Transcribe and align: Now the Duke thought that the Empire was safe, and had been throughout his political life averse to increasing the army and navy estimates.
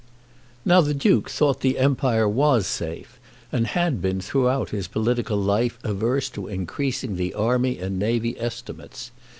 Now 0.65 0.81
the 0.81 0.95
Duke 0.95 1.29
thought 1.29 1.57
that 1.61 1.61
the 1.61 1.77
Empire 1.77 2.27
was 2.27 2.65
safe, 2.65 3.19
and 3.51 3.67
had 3.67 4.01
been 4.01 4.19
throughout 4.19 4.71
his 4.71 4.87
political 4.87 5.37
life 5.37 5.77
averse 5.83 6.27
to 6.31 6.47
increasing 6.47 7.17
the 7.17 7.35
army 7.35 7.77
and 7.77 7.99
navy 7.99 8.35
estimates. 8.39 9.11